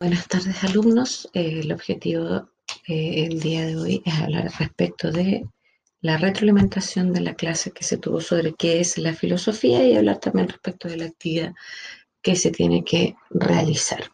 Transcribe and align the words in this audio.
Buenas 0.00 0.28
tardes 0.28 0.64
alumnos. 0.64 1.28
Eh, 1.34 1.60
el 1.60 1.72
objetivo 1.72 2.48
eh, 2.88 3.26
el 3.26 3.38
día 3.38 3.66
de 3.66 3.76
hoy 3.76 4.02
es 4.06 4.14
hablar 4.14 4.50
respecto 4.58 5.12
de 5.12 5.46
la 6.00 6.16
retroalimentación 6.16 7.12
de 7.12 7.20
la 7.20 7.34
clase 7.34 7.70
que 7.72 7.84
se 7.84 7.98
tuvo 7.98 8.22
sobre 8.22 8.54
qué 8.54 8.80
es 8.80 8.96
la 8.96 9.12
filosofía 9.12 9.84
y 9.84 9.94
hablar 9.94 10.18
también 10.18 10.48
respecto 10.48 10.88
de 10.88 10.96
la 10.96 11.04
actividad 11.04 11.52
que 12.22 12.34
se 12.34 12.50
tiene 12.50 12.82
que 12.82 13.14
realizar. 13.28 14.10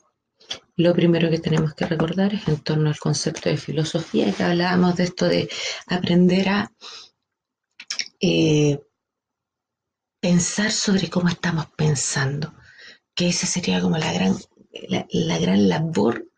Lo 0.74 0.92
primero 0.92 1.30
que 1.30 1.38
tenemos 1.38 1.72
que 1.74 1.86
recordar 1.86 2.34
es 2.34 2.48
en 2.48 2.58
torno 2.58 2.88
al 2.88 2.98
concepto 2.98 3.48
de 3.48 3.56
filosofía, 3.56 4.32
que 4.32 4.42
hablábamos 4.42 4.96
de 4.96 5.04
esto 5.04 5.26
de 5.26 5.48
aprender 5.86 6.48
a 6.48 6.72
eh, 8.18 8.80
pensar 10.18 10.72
sobre 10.72 11.08
cómo 11.08 11.28
estamos 11.28 11.66
pensando, 11.76 12.52
que 13.14 13.28
esa 13.28 13.46
sería 13.46 13.80
como 13.80 13.98
la 13.98 14.12
gran 14.12 14.34
la, 14.88 15.38
gran 15.38 15.68
labor 15.68 16.28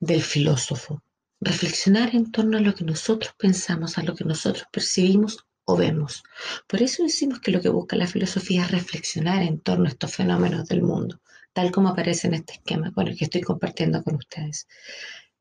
del 0.00 0.22
filósofo, 0.22 1.02
reflexionar 1.40 2.14
en 2.14 2.30
torno 2.30 2.58
a 2.58 2.60
lo 2.60 2.74
que 2.74 2.84
nosotros 2.84 3.34
pensamos, 3.38 3.98
a 3.98 4.02
lo 4.02 4.14
que 4.14 4.24
nosotros 4.24 4.66
percibimos 4.72 5.46
o 5.64 5.76
vemos. 5.76 6.22
Por 6.66 6.82
eso 6.82 7.02
decimos 7.02 7.40
que 7.40 7.50
lo 7.50 7.60
que 7.60 7.68
busca 7.68 7.96
la 7.96 8.06
filosofía 8.06 8.64
es 8.64 8.70
reflexionar 8.70 9.42
en 9.42 9.60
torno 9.60 9.86
a 9.86 9.88
estos 9.88 10.14
fenómenos 10.14 10.68
del 10.68 10.82
mundo, 10.82 11.20
tal 11.52 11.72
como 11.72 11.88
aparece 11.88 12.28
en 12.28 12.34
este 12.34 12.54
esquema 12.54 12.92
con 12.92 13.08
el 13.08 13.16
que 13.16 13.24
estoy 13.24 13.40
compartiendo 13.40 14.02
con 14.02 14.16
ustedes. 14.16 14.68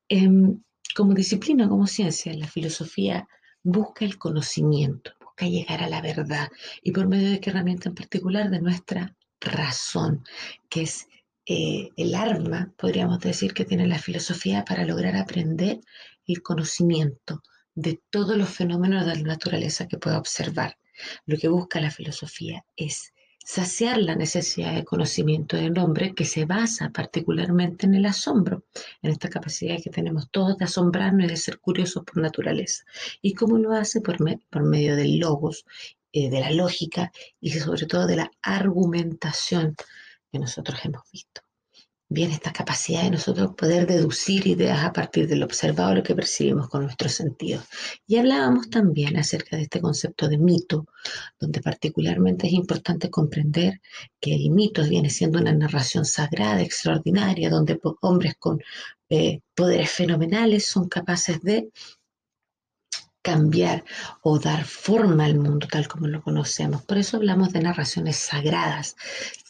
Em, 0.09 0.62
como 0.95 1.13
disciplina, 1.13 1.67
como 1.70 1.88
ciencia, 1.88 2.34
la 2.34 2.48
filosofía 2.48 3.27
busca 3.63 4.05
el 4.05 4.17
conocimiento, 4.17 5.12
busca 5.20 5.48
llegar 5.48 5.84
a 5.84 5.90
la 5.90 6.02
verdad 6.02 6.49
y 6.81 6.91
por 6.91 7.07
medio 7.07 7.29
de 7.29 7.40
qué 7.40 7.49
herramienta 7.49 7.90
en 7.90 7.95
particular 7.95 8.49
de 8.49 8.62
nuestra 8.62 9.15
razón, 9.40 10.23
que 10.70 10.84
es 10.84 11.07
eh, 11.48 11.90
el 11.95 12.16
arma, 12.16 12.73
podríamos 12.77 13.20
decir, 13.20 13.54
que 13.54 13.66
tiene 13.66 13.88
la 13.88 13.99
filosofía 13.99 14.66
para 14.66 14.85
lograr 14.85 15.16
aprender 15.16 15.80
el 16.27 16.41
conocimiento 16.41 17.44
de 17.76 18.01
todos 18.10 18.38
los 18.38 18.49
fenómenos 18.49 19.05
de 19.05 19.15
la 19.15 19.21
naturaleza 19.21 19.88
que 19.88 19.98
pueda 19.98 20.18
observar. 20.18 20.77
Lo 21.26 21.38
que 21.38 21.49
busca 21.49 21.82
la 21.82 21.91
filosofía 21.91 22.66
es 22.76 23.13
saciar 23.46 23.99
la 23.99 24.16
necesidad 24.16 24.73
de 24.73 24.84
conocimiento 24.84 25.55
del 25.55 25.77
hombre 25.77 26.16
que 26.16 26.26
se 26.26 26.46
basa 26.46 26.90
particularmente 26.90 27.85
en 27.85 27.93
el 27.93 28.07
asombro, 28.07 28.63
en 29.04 29.12
esta 29.12 29.29
capacidad 29.29 29.77
que 29.84 29.91
tenemos 29.91 30.32
todos 30.32 30.57
de 30.57 30.66
asombrarnos 30.66 31.26
y 31.26 31.29
de 31.29 31.38
ser 31.38 31.60
curiosos 31.60 32.04
por 32.05 32.18
naturaleza. 32.18 32.85
¿Y 33.21 33.35
cómo 33.35 33.60
lo 33.60 33.73
hace? 33.73 34.01
Por, 34.01 34.20
medio 34.63 34.96
del 34.96 35.20
logos, 35.20 35.66
eh, 36.12 36.32
de 36.32 36.40
la 36.40 36.51
lógica 36.51 37.12
y 37.40 37.51
sobre 37.51 37.85
todo 37.85 38.07
de 38.07 38.16
la 38.16 38.32
argumentación 38.41 39.76
que 40.31 40.40
nosotros 40.40 40.79
hemos 40.84 41.04
visto. 41.12 41.41
Bien, 42.07 42.29
esta 42.29 42.54
capacidad 42.54 43.01
de 43.01 43.09
nosotros 43.09 43.55
poder 43.55 43.87
deducir 43.87 44.45
ideas 44.45 44.84
a 44.84 44.93
partir 44.93 45.27
del 45.27 45.41
observado, 45.41 45.95
lo 45.95 46.04
que 46.04 46.13
percibimos 46.13 46.70
con 46.70 46.84
nuestros 46.84 47.13
sentidos. 47.13 47.65
Y 48.05 48.17
hablábamos 48.17 48.70
también 48.70 49.17
acerca 49.17 49.57
de 49.57 49.63
este 49.63 49.82
concepto 49.82 50.27
de 50.27 50.37
mito, 50.37 50.85
donde 51.40 51.62
particularmente 51.62 52.45
es 52.45 52.54
importante 52.54 53.09
comprender 53.09 53.82
que 54.21 54.35
el 54.35 54.51
mito 54.51 54.84
viene 54.84 55.09
siendo 55.09 55.40
una 55.40 55.51
narración 55.51 56.05
sagrada, 56.05 56.62
extraordinaria, 56.62 57.49
donde 57.49 57.79
hombres 58.01 58.35
con 58.37 58.62
eh, 59.10 59.39
poderes 59.55 59.89
fenomenales 59.89 60.67
son 60.67 60.87
capaces 60.87 61.41
de 61.41 61.70
cambiar 63.23 63.84
o 64.22 64.38
dar 64.38 64.63
forma 64.63 65.25
al 65.25 65.39
mundo 65.39 65.67
tal 65.67 65.88
como 65.88 66.06
lo 66.07 66.22
conocemos. 66.22 66.84
Por 66.84 67.00
eso 67.00 67.17
hablamos 67.17 67.51
de 67.51 67.62
narraciones 67.62 68.17
sagradas, 68.17 68.95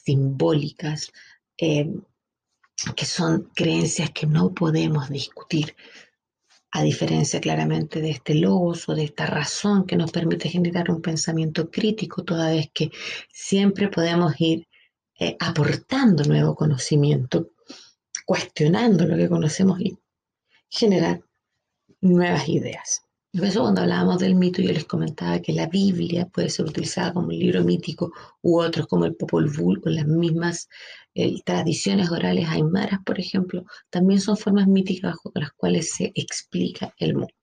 simbólicas, 0.05 1.11
eh, 1.57 1.91
que 2.95 3.05
son 3.05 3.49
creencias 3.55 4.11
que 4.11 4.27
no 4.27 4.53
podemos 4.53 5.09
discutir, 5.09 5.75
a 6.71 6.83
diferencia 6.83 7.39
claramente 7.39 8.01
de 8.01 8.09
este 8.09 8.35
logos 8.35 8.89
o 8.89 8.95
de 8.95 9.05
esta 9.05 9.25
razón 9.25 9.85
que 9.85 9.95
nos 9.95 10.11
permite 10.11 10.49
generar 10.49 10.91
un 10.91 11.01
pensamiento 11.01 11.71
crítico, 11.71 12.25
toda 12.25 12.49
vez 12.49 12.69
que 12.73 12.91
siempre 13.31 13.87
podemos 13.87 14.33
ir 14.39 14.67
eh, 15.17 15.37
aportando 15.39 16.25
nuevo 16.25 16.53
conocimiento, 16.53 17.51
cuestionando 18.25 19.05
lo 19.05 19.15
que 19.15 19.29
conocemos 19.29 19.79
y 19.79 19.97
generar 20.69 21.21
nuevas 22.01 22.49
ideas. 22.49 23.04
Por 23.35 23.43
eso 23.43 23.63
cuando 23.63 23.81
hablábamos 23.81 24.19
del 24.19 24.35
mito 24.35 24.61
yo 24.61 24.71
les 24.71 24.85
comentaba 24.85 25.41
que 25.41 25.51
la 25.51 25.67
Biblia 25.67 26.25
puede 26.25 26.49
ser 26.49 26.67
utilizada 26.67 27.11
como 27.11 27.27
un 27.27 27.37
libro 27.37 27.65
mítico 27.65 28.13
u 28.41 28.61
otros 28.61 28.87
como 28.87 29.03
el 29.03 29.15
Popol 29.15 29.49
Vuh 29.49 29.81
con 29.81 29.93
las 29.93 30.07
mismas 30.07 30.69
eh, 31.13 31.41
tradiciones 31.43 32.09
orales 32.11 32.47
aymaras, 32.47 33.01
por 33.05 33.19
ejemplo, 33.19 33.65
también 33.89 34.21
son 34.21 34.37
formas 34.37 34.67
míticas 34.67 35.17
con 35.17 35.33
las 35.35 35.51
cuales 35.51 35.91
se 35.91 36.13
explica 36.15 36.93
el 36.97 37.15
mundo. 37.15 37.33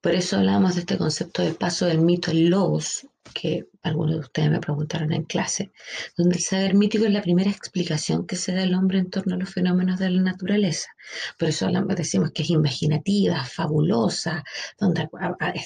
Por 0.00 0.14
eso 0.14 0.38
hablamos 0.38 0.74
de 0.74 0.80
este 0.80 0.98
concepto 0.98 1.42
de 1.42 1.54
paso 1.54 1.86
del 1.86 2.00
mito 2.00 2.32
al 2.32 2.46
logos, 2.46 3.06
que 3.34 3.68
algunos 3.82 4.14
de 4.14 4.20
ustedes 4.20 4.50
me 4.50 4.60
preguntaron 4.60 5.12
en 5.12 5.24
clase, 5.24 5.72
donde 6.16 6.36
el 6.36 6.42
saber 6.42 6.74
mítico 6.74 7.04
es 7.04 7.12
la 7.12 7.22
primera 7.22 7.50
explicación 7.50 8.26
que 8.26 8.36
se 8.36 8.52
da 8.52 8.62
al 8.62 8.74
hombre 8.74 8.98
en 8.98 9.10
torno 9.10 9.34
a 9.34 9.38
los 9.38 9.50
fenómenos 9.50 9.98
de 9.98 10.10
la 10.10 10.22
naturaleza. 10.22 10.90
Por 11.38 11.48
eso 11.48 11.68
decimos 11.96 12.32
que 12.32 12.42
es 12.42 12.50
imaginativa, 12.50 13.44
fabulosa, 13.44 14.44
donde 14.78 15.08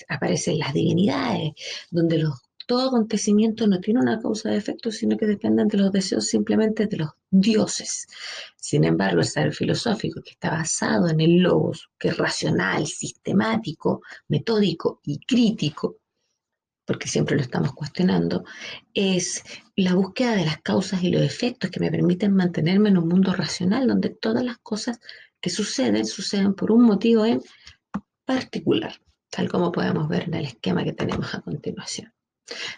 aparecen 0.09 0.59
las 0.59 0.72
divinidades, 0.72 1.53
donde 1.91 2.19
los 2.19 2.47
todo 2.66 2.89
acontecimiento 2.89 3.69
no 3.69 3.81
tiene 3.81 4.00
una 4.00 4.21
causa 4.21 4.50
de 4.50 4.56
efecto, 4.56 4.91
sino 4.91 5.16
que 5.16 5.27
dependen 5.27 5.69
de 5.69 5.78
los 5.78 5.93
deseos 5.93 6.27
simplemente 6.27 6.87
de 6.87 6.97
los 6.97 7.11
dioses. 7.31 8.09
Sin 8.56 8.83
embargo, 8.83 9.21
el 9.21 9.27
saber 9.27 9.55
filosófico 9.55 10.21
que 10.21 10.33
está 10.33 10.50
basado 10.50 11.09
en 11.09 11.21
el 11.21 11.37
logos, 11.39 11.89
que 11.97 12.09
es 12.09 12.16
racional, 12.16 12.89
sistemático, 12.89 14.03
metódico 14.27 15.00
y 15.05 15.21
crítico, 15.21 15.99
porque 16.87 17.09
siempre 17.09 17.37
lo 17.37 17.43
estamos 17.43 17.75
cuestionando, 17.75 18.45
es 18.95 19.43
la 19.75 19.95
búsqueda 19.95 20.37
de 20.37 20.47
las 20.47 20.63
causas 20.63 21.03
y 21.03 21.11
los 21.11 21.23
efectos 21.23 21.71
que 21.71 21.81
me 21.81 21.91
permiten 21.91 22.33
mantenerme 22.33 22.89
en 22.89 22.99
un 22.99 23.09
mundo 23.09 23.35
racional 23.35 23.87
donde 23.87 24.11
todas 24.11 24.45
las 24.45 24.59
cosas 24.59 25.01
que 25.41 25.51
suceden 25.51 26.07
suceden 26.07 26.55
por 26.55 26.73
un 26.73 26.85
motivo 26.85 27.27
en 27.27 27.43
particular, 28.25 29.01
tal 29.31 29.49
como 29.49 29.73
podemos 29.73 30.09
ver 30.09 30.25
en 30.25 30.35
el 30.35 30.47
esquema 30.47 30.85
que 30.85 30.93
tenemos 30.93 31.35
a 31.35 31.43
continuación. 31.43 32.13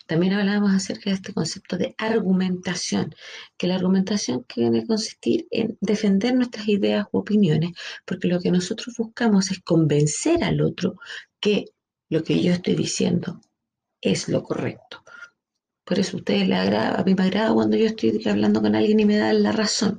También 0.06 0.32
hablábamos 0.32 0.72
acerca 0.72 1.10
de 1.10 1.16
este 1.16 1.34
concepto 1.34 1.76
de 1.76 1.94
argumentación, 1.98 3.14
que 3.58 3.66
la 3.66 3.74
argumentación 3.74 4.46
viene 4.56 4.80
a 4.80 4.86
consistir 4.86 5.46
en 5.50 5.76
defender 5.82 6.34
nuestras 6.34 6.66
ideas 6.68 7.06
u 7.12 7.18
opiniones, 7.18 7.72
porque 8.06 8.28
lo 8.28 8.40
que 8.40 8.50
nosotros 8.50 8.94
buscamos 8.96 9.50
es 9.50 9.60
convencer 9.60 10.42
al 10.42 10.62
otro 10.62 10.96
que 11.38 11.66
lo 12.08 12.24
que 12.24 12.42
yo 12.42 12.54
estoy 12.54 12.76
diciendo 12.76 13.42
es 14.00 14.28
lo 14.28 14.42
correcto. 14.42 15.02
Por 15.84 15.98
eso 15.98 16.16
a 16.16 16.20
ustedes 16.20 16.46
les 16.46 16.58
agrada, 16.58 17.00
a 17.00 17.04
mí 17.04 17.14
me 17.14 17.24
agrada 17.24 17.54
cuando 17.54 17.76
yo 17.76 17.86
estoy 17.86 18.22
hablando 18.26 18.60
con 18.60 18.74
alguien 18.74 19.00
y 19.00 19.04
me 19.04 19.16
dan 19.16 19.42
la 19.42 19.52
razón, 19.52 19.98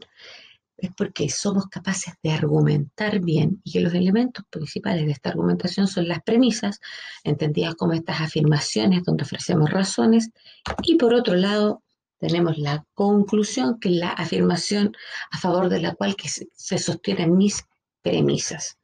es 0.78 0.92
porque 0.96 1.30
somos 1.30 1.68
capaces 1.68 2.14
de 2.24 2.32
argumentar 2.32 3.20
bien 3.20 3.62
y 3.64 3.72
que 3.72 3.82
los 3.82 3.94
elementos 3.94 4.46
principales 4.50 5.06
de 5.06 5.12
esta 5.12 5.30
argumentación 5.30 5.88
son 5.88 6.08
las 6.08 6.22
premisas, 6.24 6.80
entendidas 7.24 7.76
como 7.76 7.94
estas 7.94 8.22
afirmaciones 8.22 9.04
donde 9.04 9.24
ofrecemos 9.24 9.70
razones, 9.70 10.30
y 10.84 10.96
por 10.96 11.14
otro 11.14 11.36
lado 11.36 11.84
tenemos 12.18 12.58
la 12.58 12.86
conclusión, 12.94 13.80
que 13.80 13.90
es 13.90 13.96
la 13.96 14.10
afirmación 14.10 14.96
a 15.32 15.38
favor 15.38 15.70
de 15.70 15.82
la 15.82 15.96
cual 15.96 16.16
que 16.16 16.30
se 16.30 16.78
sostienen 16.78 17.38
mis 17.38 17.66
premisas. 18.02 18.78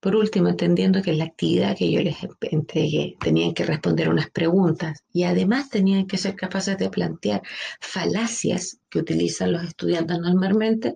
Por 0.00 0.16
último, 0.16 0.48
entendiendo 0.48 1.02
que 1.02 1.10
en 1.10 1.18
la 1.18 1.24
actividad 1.24 1.76
que 1.76 1.90
yo 1.90 2.00
les 2.00 2.16
entregué 2.40 3.18
tenían 3.20 3.52
que 3.52 3.66
responder 3.66 4.08
unas 4.08 4.30
preguntas 4.30 5.04
y 5.12 5.24
además 5.24 5.68
tenían 5.68 6.06
que 6.06 6.16
ser 6.16 6.36
capaces 6.36 6.78
de 6.78 6.88
plantear 6.88 7.42
falacias 7.80 8.78
que 8.88 8.98
utilizan 8.98 9.52
los 9.52 9.62
estudiantes 9.62 10.18
normalmente 10.18 10.94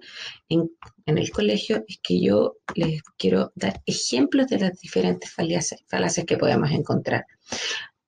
en, 0.49 0.71
el 1.05 1.31
colegio, 1.31 1.85
es 1.87 1.99
que 2.03 2.19
yo 2.23 2.56
les 2.75 3.03
quiero 3.19 3.53
dar 3.55 3.83
ejemplos 3.85 4.47
de 4.47 4.59
las 4.59 4.81
diferentes 4.81 5.31
falacias, 5.31 5.85
falacias 5.87 6.25
que 6.25 6.39
podemos 6.39 6.71
encontrar. 6.71 7.27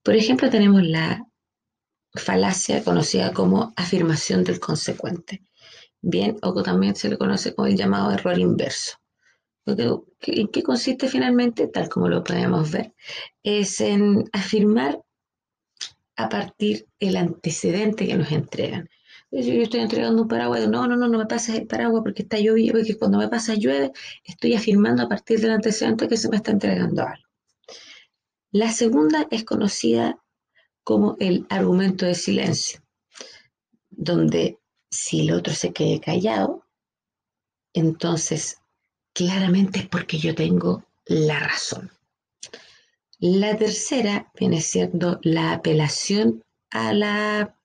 Por 0.03 0.17
ejemplo, 0.17 0.49
tenemos 0.49 0.83
la 0.83 1.23
falacia 2.15 2.83
conocida 2.83 3.35
como 3.35 3.75
afirmación 3.77 4.45
del 4.45 4.61
consecuente. 4.61 5.43
Bien, 6.01 6.39
o 6.41 6.63
también 6.63 6.97
se 6.97 7.11
le 7.11 7.19
conoce 7.19 7.55
como 7.55 7.67
el 7.67 7.77
llamado 7.77 8.13
error 8.13 8.39
inverso. 8.39 8.97
¿En 9.67 10.49
qué 10.49 10.63
consiste 10.63 11.09
finalmente, 11.09 11.67
tal 11.67 11.89
como 11.89 12.09
lo 12.09 12.23
podemos 12.23 12.71
ver? 12.71 12.95
Es 13.43 13.81
en 13.81 14.25
afirmar 14.33 15.01
a 16.17 16.29
partir 16.29 16.87
del 17.01 17.17
antecedente 17.17 18.07
que 18.07 18.17
nos 18.17 18.31
entregan. 18.31 18.89
Yo 19.33 19.53
estoy 19.55 19.81
entregando 19.81 20.23
un 20.23 20.29
paraguas, 20.29 20.69
no, 20.69 20.87
no, 20.87 20.97
no, 20.97 21.09
no 21.09 21.19
me 21.19 21.27
pases 21.27 21.57
el 21.57 21.67
paraguas 21.67 22.03
porque 22.05 22.23
está 22.23 22.39
lloviendo, 22.39 22.79
porque 22.79 22.97
cuando 22.97 23.19
me 23.19 23.29
pasa 23.29 23.55
llueve, 23.55 23.93
estoy 24.25 24.55
afirmando 24.55 25.03
a 25.03 25.09
partir 25.09 25.41
del 25.41 25.51
antecedente 25.51 26.09
que 26.09 26.17
se 26.17 26.29
me 26.29 26.37
está 26.37 26.53
entregando 26.53 27.03
algo. 27.03 27.25
La 28.53 28.71
segunda 28.71 29.27
es 29.31 29.45
conocida 29.45 30.23
como 30.85 31.17
el 31.19 31.45
argumento 31.51 32.07
de 32.07 32.15
silencio, 32.15 32.81
donde 33.91 34.61
si 34.89 35.23
el 35.23 35.33
otro 35.33 35.53
se 35.53 35.73
quede 35.73 36.01
callado, 36.01 36.65
entonces 37.75 38.59
claramente 39.17 39.79
es 39.79 39.89
porque 39.89 40.19
yo 40.19 40.35
tengo 40.35 40.85
la 41.07 41.41
razón. 41.41 41.91
La 43.19 43.57
tercera 43.57 44.31
viene 44.39 44.61
siendo 44.61 45.19
la 45.23 45.53
apelación 45.53 46.45
a 46.71 46.93
la, 46.93 47.57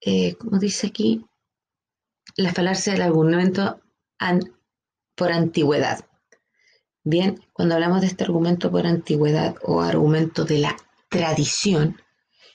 eh, 0.00 0.34
como 0.36 0.60
dice 0.60 0.86
aquí, 0.86 1.26
la 2.36 2.54
falacia 2.54 2.92
del 2.92 3.02
argumento 3.02 3.80
por 5.16 5.32
antigüedad. 5.32 6.06
Bien, 7.02 7.42
cuando 7.52 7.74
hablamos 7.74 8.02
de 8.02 8.06
este 8.06 8.22
argumento 8.22 8.70
por 8.70 8.86
antigüedad 8.86 9.56
o 9.64 9.80
argumento 9.80 10.44
de 10.44 10.58
la 10.58 10.76
tradición, 11.08 12.00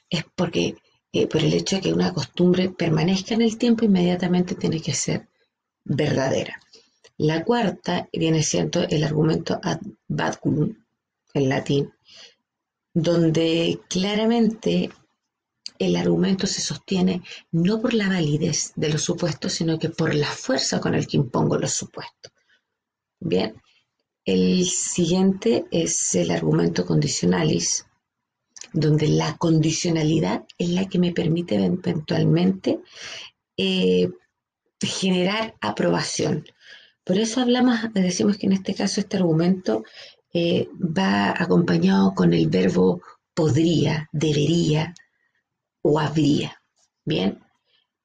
es 0.10 0.24
porque 0.34 0.78
eh, 1.12 1.28
por 1.28 1.42
el 1.42 1.54
hecho 1.54 1.76
de 1.76 1.82
que 1.82 1.94
una 1.94 2.14
costumbre 2.14 2.70
permanezca 2.70 3.34
en 3.34 3.42
el 3.42 3.58
tiempo, 3.58 3.84
inmediatamente 3.84 4.56
tiene 4.56 4.82
que 4.82 4.94
ser 4.94 5.28
verdadera. 5.84 6.58
La 7.22 7.44
cuarta 7.44 8.10
viene 8.12 8.42
siendo 8.42 8.82
el 8.82 9.04
argumento 9.04 9.60
ad 9.62 9.80
baculum, 10.08 10.74
en 11.36 11.50
latín, 11.50 11.94
donde 12.96 13.80
claramente 13.88 14.90
el 15.78 15.98
argumento 15.98 16.48
se 16.48 16.62
sostiene 16.62 17.22
no 17.52 17.80
por 17.80 17.94
la 17.94 18.10
validez 18.10 18.72
de 18.76 18.90
los 18.90 19.04
supuestos, 19.04 19.54
sino 19.54 19.78
que 19.78 19.90
por 19.90 20.16
la 20.16 20.26
fuerza 20.26 20.82
con 20.82 20.96
el 20.96 21.06
que 21.06 21.18
impongo 21.18 21.60
los 21.60 21.74
supuestos. 21.74 22.32
Bien, 23.20 23.54
el 24.26 24.66
siguiente 24.66 25.66
es 25.70 26.16
el 26.16 26.32
argumento 26.32 26.88
condicionalis, 26.88 27.86
donde 28.74 29.08
la 29.10 29.38
condicionalidad 29.38 30.44
es 30.58 30.70
la 30.70 30.90
que 30.90 30.98
me 30.98 31.12
permite 31.12 31.54
eventualmente 31.54 32.80
eh, 33.58 34.10
generar 34.80 35.54
aprobación. 35.62 36.46
Por 37.04 37.18
eso 37.18 37.42
hablamos, 37.42 37.80
decimos 37.94 38.38
que 38.38 38.48
en 38.48 38.54
este 38.54 38.76
caso 38.76 39.02
este 39.02 39.18
argumento 39.18 39.84
eh, 40.34 40.70
va 40.76 41.32
acompañado 41.32 42.14
con 42.14 42.34
el 42.34 42.48
verbo 42.48 43.02
podría, 43.34 44.08
debería 44.12 44.94
o 45.82 46.00
habría. 46.00 46.62
Bien. 47.04 47.40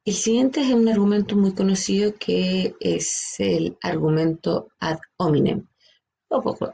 El 0.04 0.14
siguiente 0.14 0.60
es 0.60 0.72
un 0.72 0.88
argumento 0.88 1.36
muy 1.36 1.52
conocido 1.52 2.14
que 2.14 2.74
es 2.80 3.34
el 3.38 3.76
argumento 3.82 4.68
ad 4.78 4.98
hominem, 5.16 5.66
o 6.28 6.40
poco, 6.40 6.70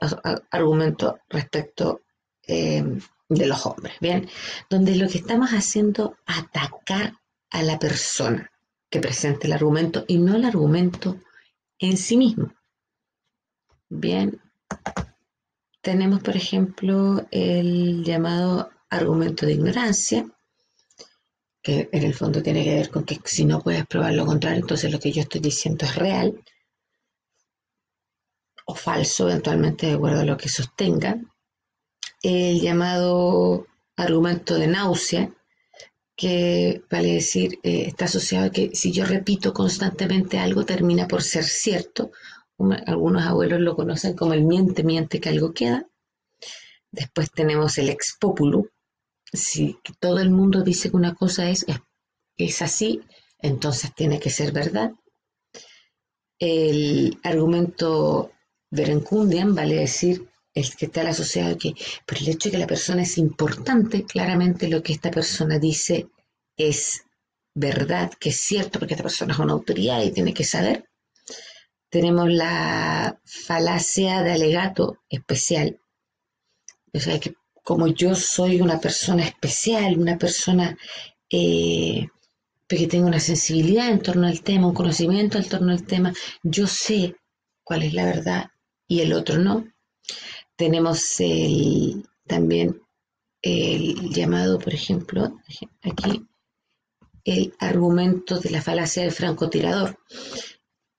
argumento 0.51 1.19
respecto 1.29 2.03
eh, 2.47 2.85
de 3.29 3.47
los 3.47 3.65
hombres, 3.65 3.95
¿bien? 4.01 4.29
Donde 4.69 4.97
lo 4.97 5.09
que 5.09 5.19
estamos 5.19 5.51
haciendo 5.51 6.17
es 6.29 6.39
atacar 6.39 7.15
a 7.51 7.63
la 7.63 7.79
persona 7.79 8.51
que 8.91 9.01
presenta 9.01 9.47
el 9.47 9.55
argumento 9.55 10.05
y 10.07 10.19
no 10.19 10.37
el 10.37 10.45
argumento 10.45 11.17
en 11.83 11.97
sí 11.97 12.17
mismo. 12.17 12.53
Bien, 13.89 14.41
tenemos, 15.81 16.23
por 16.23 16.37
ejemplo, 16.37 17.27
el 17.31 18.05
llamado 18.05 18.71
argumento 18.89 19.47
de 19.47 19.55
ignorancia, 19.55 20.27
que 21.63 21.89
en 21.93 22.03
el 22.05 22.15
fondo 22.15 22.43
tiene 22.43 22.65
que 22.65 22.75
ver 22.75 22.91
con 22.91 23.05
que 23.05 23.21
si 23.25 23.45
no 23.45 23.61
puedes 23.61 23.87
probar 23.87 24.15
lo 24.15 24.25
contrario, 24.27 24.61
entonces 24.61 24.93
lo 24.93 24.99
que 24.99 25.13
yo 25.13 25.23
estoy 25.23 25.41
diciendo 25.41 25.85
es 25.85 25.97
real 25.97 26.43
o 28.65 28.75
falso, 28.75 29.29
eventualmente 29.29 29.87
de 29.87 29.95
acuerdo 29.95 30.21
a 30.21 30.25
lo 30.25 30.37
que 30.37 30.49
sostenga. 30.49 31.21
El 32.23 32.61
llamado 32.61 33.67
argumento 33.97 34.55
de 34.55 34.69
náusea, 34.69 35.31
que 36.23 36.85
vale 36.89 37.15
decir, 37.15 37.59
eh, 37.65 37.87
está 37.89 38.05
asociado 38.05 38.47
a 38.47 38.51
que 38.51 38.71
si 38.77 38.93
yo 38.93 39.05
repito 39.05 39.53
constantemente 39.53 40.39
algo, 40.39 40.65
termina 40.65 41.09
por 41.09 41.21
ser 41.21 41.43
cierto, 41.43 42.13
algunos 42.87 43.27
abuelos 43.27 43.59
lo 43.59 43.75
conocen 43.75 44.15
como 44.15 44.33
el 44.33 44.45
miente, 44.45 44.85
miente 44.85 45.21
que 45.21 45.31
algo 45.31 45.53
queda. 45.53 45.89
Después 46.93 47.33
tenemos 47.33 47.77
el 47.79 47.89
ex 47.89 48.17
Si 49.33 49.77
todo 49.99 50.21
el 50.21 50.31
mundo 50.31 50.63
dice 50.63 50.91
que 50.91 50.97
una 50.97 51.17
cosa 51.17 51.51
es, 51.51 51.67
es, 52.37 52.63
así, 52.63 53.01
entonces 53.41 53.93
tiene 53.93 54.21
que 54.21 54.31
ser 54.31 54.53
verdad. 54.53 54.93
El 56.39 57.19
argumento 57.25 58.31
verencundian 58.71 59.57
vale 59.57 59.75
decir 59.75 60.29
el 60.55 60.77
que 60.77 60.87
está 60.87 61.09
asociado 61.09 61.57
que 61.57 61.75
por 62.07 62.19
el 62.19 62.29
hecho 62.29 62.49
de 62.49 62.53
que 62.53 62.59
la 62.59 62.67
persona 62.67 63.03
es 63.03 63.19
importante, 63.19 64.05
claramente 64.05 64.69
lo 64.69 64.83
que 64.83 64.93
esta 64.93 65.11
persona 65.11 65.59
dice 65.59 66.09
es 66.57 67.03
verdad, 67.55 68.13
que 68.19 68.31
es 68.31 68.41
cierto, 68.41 68.79
porque 68.79 68.95
esta 68.95 69.05
persona 69.05 69.33
es 69.33 69.39
una 69.39 69.53
autoridad 69.53 70.03
y 70.03 70.13
tiene 70.13 70.35
que 70.35 70.45
saber. 70.45 70.89
Tenemos 71.91 72.31
la 72.31 73.21
falacia 73.25 74.23
de 74.23 74.33
alegato 74.33 74.99
especial. 75.09 75.79
O 76.93 77.01
sea, 77.01 77.19
que 77.21 77.35
como 77.63 77.87
yo 77.89 78.15
soy 78.15 78.61
una 78.61 78.81
persona 78.81 79.25
especial, 79.25 79.99
una 79.99 80.19
persona 80.19 80.77
eh, 81.31 82.07
que 82.69 82.87
tengo 82.87 83.07
una 83.07 83.21
sensibilidad 83.21 83.91
en 83.91 84.01
torno 84.01 84.27
al 84.27 84.43
tema, 84.43 84.67
un 84.67 84.75
conocimiento 84.75 85.39
en 85.39 85.49
torno 85.49 85.73
al 85.73 85.85
tema, 85.85 86.13
yo 86.43 86.67
sé 86.67 87.17
cuál 87.63 87.83
es 87.83 87.93
la 87.95 88.05
verdad 88.05 88.51
y 88.87 89.01
el 89.01 89.13
otro 89.13 89.39
no. 89.39 89.67
Tenemos 90.63 91.19
el, 91.19 92.07
también 92.25 92.81
el 93.43 94.11
llamado, 94.11 94.61
por 94.61 94.73
ejemplo, 94.73 95.37
aquí, 95.83 96.25
el 97.25 97.53
argumento 97.59 98.39
de 98.39 98.51
la 98.51 98.63
falacia 98.63 99.03
del 99.03 99.11
francotirador 99.11 99.99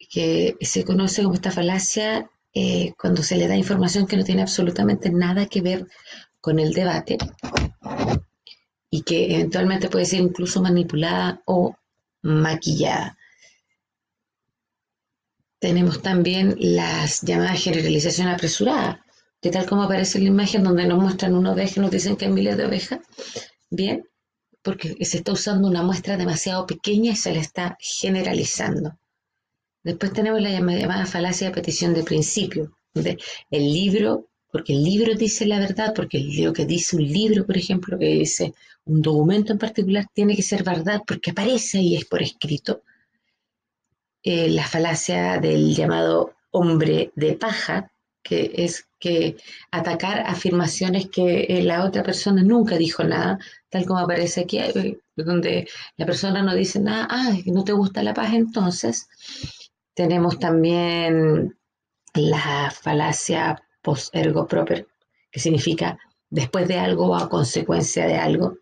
que 0.09 0.57
se 0.59 0.83
conoce 0.83 1.23
como 1.23 1.35
esta 1.35 1.49
falacia 1.49 2.29
eh, 2.53 2.91
cuando 2.99 3.23
se 3.23 3.37
le 3.37 3.47
da 3.47 3.55
información 3.55 4.05
que 4.05 4.17
no 4.17 4.25
tiene 4.25 4.41
absolutamente 4.41 5.09
nada 5.09 5.45
que 5.45 5.61
ver 5.61 5.87
con 6.41 6.59
el 6.59 6.73
debate 6.73 7.17
y 8.89 9.03
que 9.03 9.33
eventualmente 9.35 9.87
puede 9.87 10.03
ser 10.03 10.19
incluso 10.19 10.61
manipulada 10.61 11.41
o 11.45 11.73
maquillada. 12.21 13.17
Tenemos 15.59 16.01
también 16.01 16.53
las 16.59 17.21
llamadas 17.21 17.63
generalización 17.63 18.27
apresurada, 18.27 18.99
que 19.43 19.51
tal 19.51 19.65
como 19.65 19.83
aparece 19.83 20.17
en 20.17 20.23
la 20.23 20.29
imagen 20.29 20.63
donde 20.63 20.87
nos 20.87 21.03
muestran 21.03 21.35
una 21.35 21.51
oveja 21.51 21.73
y 21.75 21.81
nos 21.81 21.91
dicen 21.91 22.15
que 22.15 22.25
hay 22.25 22.31
miles 22.31 22.55
de 22.55 22.65
ovejas. 22.65 23.01
Bien, 23.69 24.07
porque 24.61 24.95
se 25.03 25.17
está 25.17 25.33
usando 25.33 25.67
una 25.67 25.83
muestra 25.83 26.15
demasiado 26.15 26.65
pequeña 26.65 27.11
y 27.11 27.17
se 27.17 27.33
la 27.33 27.41
está 27.41 27.77
generalizando. 27.77 28.97
Después 29.83 30.13
tenemos 30.13 30.41
la 30.41 30.49
llamada 30.49 31.05
falacia 31.05 31.47
de 31.47 31.53
petición 31.53 31.93
de 31.93 32.03
principio, 32.03 32.77
donde 32.93 33.17
el 33.51 33.73
libro, 33.73 34.29
porque 34.49 34.71
el 34.71 34.81
libro 34.81 35.13
dice 35.13 35.45
la 35.45 35.59
verdad, 35.59 35.93
porque 35.93 36.19
lo 36.19 36.53
que 36.53 36.65
dice 36.65 36.95
un 36.95 37.03
libro, 37.03 37.45
por 37.45 37.57
ejemplo, 37.57 37.99
que 37.99 38.05
dice 38.05 38.53
un 38.85 39.01
documento 39.01 39.51
en 39.51 39.59
particular, 39.59 40.05
tiene 40.13 40.37
que 40.37 40.41
ser 40.41 40.63
verdad 40.63 41.01
porque 41.05 41.31
aparece 41.31 41.79
y 41.81 41.97
es 41.97 42.05
por 42.05 42.23
escrito. 42.23 42.81
Eh, 44.23 44.47
la 44.49 44.65
falacia 44.65 45.37
del 45.37 45.75
llamado 45.75 46.33
hombre 46.51 47.11
de 47.17 47.33
paja, 47.33 47.91
que 48.23 48.53
es 48.55 48.87
que 49.03 49.35
atacar 49.69 50.23
afirmaciones 50.25 51.09
que 51.09 51.41
eh, 51.49 51.61
la 51.61 51.83
otra 51.83 52.03
persona 52.03 52.41
nunca 52.41 52.77
dijo 52.77 53.03
nada, 53.03 53.37
tal 53.69 53.85
como 53.85 53.99
aparece 53.99 54.41
aquí, 54.41 54.59
eh, 54.59 54.97
donde 55.17 55.67
la 55.97 56.05
persona 56.05 56.41
no 56.41 56.55
dice 56.55 56.79
nada, 56.79 57.07
ah, 57.09 57.33
no 57.47 57.65
te 57.65 57.73
gusta 57.73 58.01
la 58.01 58.13
paja 58.13 58.37
entonces, 58.37 59.09
tenemos 59.93 60.39
también 60.39 61.53
la 62.13 62.71
falacia 62.71 63.61
post 63.81 64.15
ergo 64.15 64.47
proper, 64.47 64.87
que 65.29 65.39
significa 65.41 65.99
después 66.29 66.69
de 66.69 66.79
algo 66.79 67.07
o 67.07 67.15
a 67.15 67.27
consecuencia 67.27 68.07
de 68.07 68.15
algo, 68.15 68.59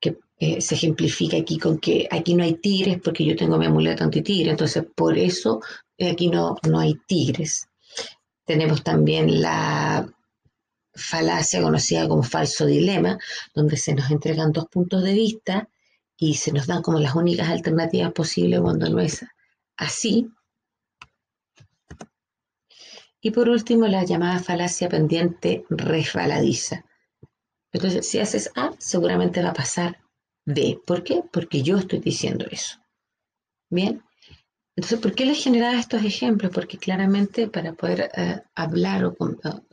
que 0.00 0.16
eh, 0.38 0.62
se 0.62 0.74
ejemplifica 0.74 1.36
aquí 1.36 1.58
con 1.58 1.76
que 1.78 2.08
aquí 2.10 2.32
no 2.34 2.44
hay 2.44 2.54
tigres 2.54 2.98
porque 3.04 3.26
yo 3.26 3.36
tengo 3.36 3.58
mi 3.58 3.66
amuleto 3.66 4.04
antitigre, 4.04 4.52
entonces 4.52 4.86
por 4.94 5.18
eso 5.18 5.60
aquí 6.00 6.28
no, 6.28 6.56
no 6.66 6.78
hay 6.78 6.94
tigres. 7.06 7.68
Tenemos 8.46 8.82
también 8.82 9.42
la 9.42 10.08
falacia 10.94 11.60
conocida 11.60 12.08
como 12.08 12.22
falso 12.22 12.64
dilema, 12.64 13.18
donde 13.54 13.76
se 13.76 13.94
nos 13.94 14.10
entregan 14.10 14.52
dos 14.52 14.66
puntos 14.66 15.02
de 15.02 15.12
vista 15.12 15.68
y 16.16 16.34
se 16.34 16.52
nos 16.52 16.66
dan 16.66 16.82
como 16.82 16.98
las 16.98 17.14
únicas 17.14 17.50
alternativas 17.50 18.12
posibles 18.12 18.60
cuando 18.60 18.88
no 18.88 19.00
es 19.00 19.24
así. 19.76 20.30
Y 23.20 23.32
por 23.32 23.48
último, 23.48 23.86
la 23.88 24.04
llamada 24.04 24.38
falacia 24.38 24.88
pendiente 24.88 25.64
resbaladiza. 25.68 26.84
Entonces, 27.72 28.08
si 28.08 28.20
haces 28.20 28.50
A, 28.54 28.70
seguramente 28.78 29.42
va 29.42 29.50
a 29.50 29.54
pasar 29.54 29.98
B. 30.46 30.80
¿Por 30.86 31.02
qué? 31.02 31.22
Porque 31.32 31.62
yo 31.62 31.76
estoy 31.76 31.98
diciendo 31.98 32.46
eso. 32.50 32.78
Bien. 33.68 34.05
Entonces, 34.76 35.00
¿por 35.00 35.14
qué 35.14 35.24
les 35.24 35.42
generaba 35.42 35.80
estos 35.80 36.04
ejemplos? 36.04 36.52
Porque 36.52 36.78
claramente 36.78 37.48
para 37.48 37.72
poder 37.72 38.10
eh, 38.14 38.40
hablar 38.54 39.06
o 39.06 39.16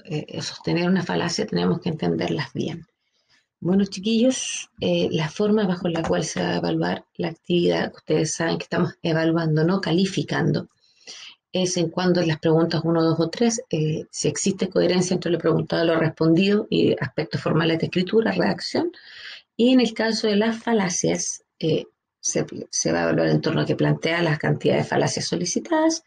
eh, 0.06 0.42
sostener 0.42 0.90
una 0.90 1.04
falacia 1.04 1.46
tenemos 1.46 1.82
que 1.82 1.90
entenderlas 1.90 2.54
bien. 2.54 2.88
Bueno, 3.60 3.86
chiquillos, 3.86 4.70
eh, 4.82 5.08
la 5.12 5.30
forma 5.30 5.66
bajo 5.66 5.88
la 5.88 6.04
cual 6.04 6.26
se 6.26 6.42
va 6.42 6.50
a 6.50 6.58
evaluar 6.58 7.06
la 7.16 7.30
actividad, 7.30 7.94
ustedes 7.96 8.34
saben 8.34 8.58
que 8.58 8.64
estamos 8.64 8.96
evaluando, 9.02 9.64
no 9.64 9.80
calificando, 9.80 10.68
es 11.54 11.78
en 11.78 11.90
cuando 11.90 12.22
las 12.24 12.40
preguntas 12.40 12.82
1, 12.84 13.02
2 13.02 13.20
o 13.20 13.30
3, 13.30 13.62
eh, 13.70 14.06
si 14.10 14.28
existe 14.28 14.68
coherencia 14.68 15.14
entre 15.14 15.32
lo 15.32 15.38
preguntado 15.38 15.84
y 15.86 15.88
lo 15.88 15.96
respondido 15.98 16.68
y 16.70 16.94
aspectos 17.00 17.42
formales 17.42 17.80
de 17.80 17.86
escritura, 17.86 18.32
redacción. 18.32 18.92
Y 19.56 19.72
en 19.72 19.80
el 19.80 19.94
caso 19.94 20.28
de 20.28 20.36
las 20.36 20.62
falacias, 20.62 21.46
eh, 21.60 21.86
se, 22.24 22.92
va 22.92 23.00
a 23.00 23.04
evaluar 23.04 23.28
en 23.28 23.42
torno 23.42 23.62
a 23.62 23.66
que 23.66 23.76
plantea 23.76 24.22
las 24.22 24.40
cantidades 24.40 24.86
de 24.86 24.90
falacias 24.90 25.26
solicitadas 25.26 26.04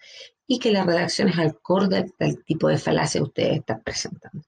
y 0.47 0.59
que 0.59 0.71
la 0.71 0.85
redacción 0.85 1.29
es 1.29 1.39
acorde 1.39 2.07
al 2.19 2.45
tipo 2.45 2.69
de 2.69 2.79
falacia 2.79 3.21
que 3.21 3.25
ustedes 3.25 3.59
están 3.59 3.83
presentando. 3.83 4.43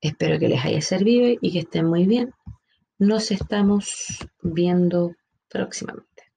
Espero 0.00 0.38
que 0.40 0.48
les 0.48 0.64
haya 0.64 0.80
servido 0.80 1.38
y 1.40 1.52
que 1.52 1.60
estén 1.60 1.86
muy 1.86 2.06
bien. 2.06 2.34
Nos 2.98 3.30
estamos 3.30 4.18
viendo 4.42 5.14
próximamente. 5.48 6.32